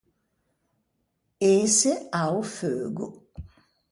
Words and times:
Ëse 1.51 1.91
a-o 2.21 2.39
feugo. 2.55 3.07